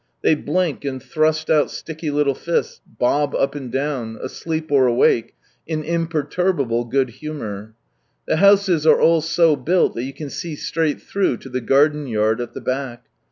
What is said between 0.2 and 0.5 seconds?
They